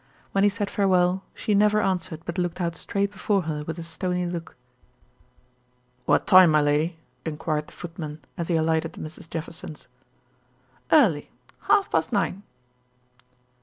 [0.31, 3.83] When he said farewell, she never answered but looked out straight before her with a
[3.83, 4.55] stony look.
[6.07, 9.29] "What time, my lady?" inquired the footman, as he alighted at Mrs.
[9.29, 9.87] Jefferson's.
[10.91, 11.29] "Early.
[11.67, 12.41] Half past nine."